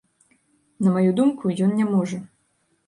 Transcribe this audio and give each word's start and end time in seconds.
На 0.85 0.89
маю 0.95 1.11
думку, 1.21 1.55
ён 1.67 1.79
не 1.83 1.91
можа. 1.95 2.17